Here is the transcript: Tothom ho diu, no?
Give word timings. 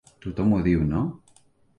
Tothom 0.25 0.55
ho 0.55 0.61
diu, 0.67 0.81
no? 0.93 1.01